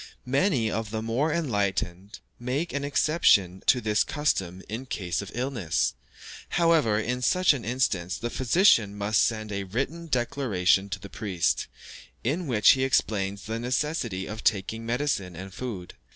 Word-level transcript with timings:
Many 0.25 0.71
of 0.71 0.89
the 0.89 1.03
more 1.03 1.31
enlightened 1.31 2.21
make 2.39 2.73
an 2.73 2.83
exception 2.83 3.61
to 3.67 3.79
this 3.79 4.03
custom 4.03 4.63
in 4.67 4.87
cases 4.87 5.21
of 5.21 5.31
illness; 5.35 5.93
however, 6.49 6.97
in 6.97 7.21
such 7.21 7.53
an 7.53 7.63
instance 7.63 8.17
the 8.17 8.31
physician 8.31 8.97
must 8.97 9.23
send 9.23 9.51
a 9.51 9.63
written 9.65 10.07
declaration 10.07 10.89
to 10.89 10.99
the 10.99 11.07
priest, 11.07 11.67
in 12.23 12.47
which 12.47 12.71
he 12.71 12.83
explains 12.83 13.43
the 13.43 13.59
necessity 13.59 14.25
of 14.25 14.43
taking 14.43 14.87
medicine 14.87 15.35
and 15.35 15.53
food. 15.53 15.93